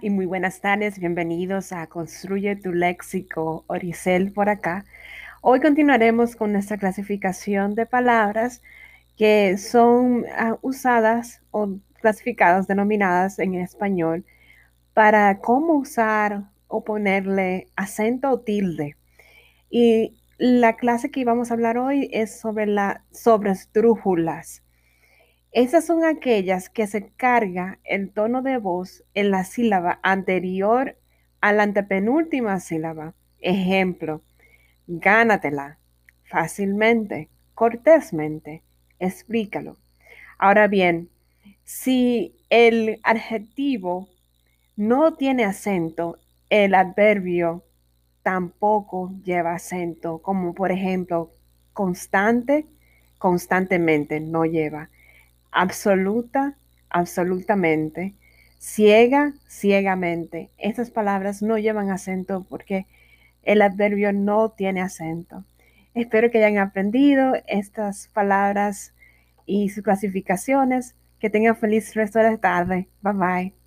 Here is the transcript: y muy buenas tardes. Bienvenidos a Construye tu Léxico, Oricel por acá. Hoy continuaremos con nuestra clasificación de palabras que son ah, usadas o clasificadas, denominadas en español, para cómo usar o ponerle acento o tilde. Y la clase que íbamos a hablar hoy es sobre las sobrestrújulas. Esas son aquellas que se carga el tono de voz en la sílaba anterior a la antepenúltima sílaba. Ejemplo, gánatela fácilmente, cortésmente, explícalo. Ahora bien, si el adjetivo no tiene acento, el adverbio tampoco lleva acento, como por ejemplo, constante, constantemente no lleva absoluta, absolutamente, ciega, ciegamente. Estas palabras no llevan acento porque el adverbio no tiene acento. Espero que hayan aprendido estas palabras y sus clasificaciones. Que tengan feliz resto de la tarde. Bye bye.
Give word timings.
y 0.00 0.10
muy 0.10 0.24
buenas 0.26 0.60
tardes. 0.60 1.00
Bienvenidos 1.00 1.72
a 1.72 1.88
Construye 1.88 2.54
tu 2.54 2.72
Léxico, 2.72 3.64
Oricel 3.66 4.32
por 4.32 4.48
acá. 4.48 4.84
Hoy 5.40 5.60
continuaremos 5.60 6.36
con 6.36 6.52
nuestra 6.52 6.78
clasificación 6.78 7.74
de 7.74 7.84
palabras 7.84 8.62
que 9.18 9.56
son 9.58 10.24
ah, 10.36 10.58
usadas 10.62 11.42
o 11.50 11.76
clasificadas, 12.00 12.68
denominadas 12.68 13.40
en 13.40 13.54
español, 13.56 14.24
para 14.94 15.40
cómo 15.40 15.74
usar 15.74 16.44
o 16.68 16.84
ponerle 16.84 17.66
acento 17.74 18.30
o 18.30 18.40
tilde. 18.40 18.96
Y 19.70 20.14
la 20.38 20.76
clase 20.76 21.10
que 21.10 21.20
íbamos 21.20 21.50
a 21.50 21.54
hablar 21.54 21.78
hoy 21.78 22.08
es 22.12 22.38
sobre 22.38 22.66
las 22.66 23.00
sobrestrújulas. 23.10 24.62
Esas 25.52 25.84
son 25.84 26.02
aquellas 26.02 26.70
que 26.70 26.86
se 26.86 27.10
carga 27.10 27.78
el 27.84 28.10
tono 28.10 28.40
de 28.40 28.56
voz 28.56 29.04
en 29.12 29.30
la 29.30 29.44
sílaba 29.44 30.00
anterior 30.02 30.96
a 31.42 31.52
la 31.52 31.64
antepenúltima 31.64 32.58
sílaba. 32.58 33.12
Ejemplo, 33.38 34.22
gánatela 34.86 35.76
fácilmente, 36.24 37.28
cortésmente, 37.52 38.62
explícalo. 38.98 39.76
Ahora 40.38 40.68
bien, 40.68 41.10
si 41.64 42.34
el 42.48 42.98
adjetivo 43.02 44.08
no 44.74 45.16
tiene 45.16 45.44
acento, 45.44 46.16
el 46.48 46.74
adverbio 46.74 47.62
tampoco 48.22 49.12
lleva 49.22 49.56
acento, 49.56 50.22
como 50.22 50.54
por 50.54 50.72
ejemplo, 50.72 51.30
constante, 51.74 52.64
constantemente 53.18 54.18
no 54.18 54.46
lleva 54.46 54.88
absoluta, 55.52 56.56
absolutamente, 56.90 58.14
ciega, 58.58 59.34
ciegamente. 59.48 60.50
Estas 60.58 60.90
palabras 60.90 61.42
no 61.42 61.58
llevan 61.58 61.90
acento 61.90 62.44
porque 62.48 62.86
el 63.42 63.62
adverbio 63.62 64.12
no 64.12 64.50
tiene 64.50 64.82
acento. 64.82 65.44
Espero 65.94 66.30
que 66.30 66.38
hayan 66.38 66.58
aprendido 66.58 67.34
estas 67.46 68.08
palabras 68.08 68.94
y 69.46 69.68
sus 69.68 69.84
clasificaciones. 69.84 70.94
Que 71.20 71.30
tengan 71.30 71.56
feliz 71.56 71.94
resto 71.94 72.18
de 72.18 72.32
la 72.32 72.38
tarde. 72.38 72.88
Bye 73.02 73.12
bye. 73.12 73.61